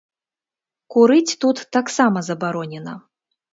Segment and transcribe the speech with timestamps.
[0.95, 2.99] Курыць тут таксама забаронена.